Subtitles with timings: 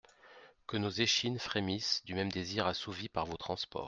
[0.65, 3.79] Que nos échines frémissent du même désir assouvi par vos transports.